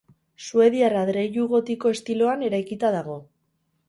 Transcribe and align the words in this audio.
Suediar 0.43 0.95
adreilu 1.01 1.45
gotiko 1.51 1.91
estiloan 1.97 2.47
eraikita 2.47 2.91
dago. 2.97 3.19